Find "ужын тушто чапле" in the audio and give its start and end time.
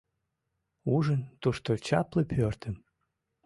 0.95-2.23